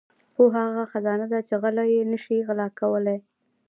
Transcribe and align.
•پوهه 0.35 0.59
هغه 0.67 0.83
خزانه 0.91 1.25
ده 1.31 1.39
چې 1.47 1.55
غله 1.61 1.83
یې 1.91 2.01
نشي 2.11 2.37
غلا 2.47 2.67
کولای. 2.79 3.19